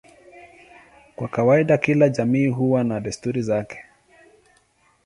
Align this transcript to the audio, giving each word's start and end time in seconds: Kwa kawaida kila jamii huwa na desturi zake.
Kwa 1.15 1.27
kawaida 1.27 1.77
kila 1.77 2.09
jamii 2.09 2.47
huwa 2.47 2.83
na 2.83 2.99
desturi 2.99 3.41
zake. 3.41 3.85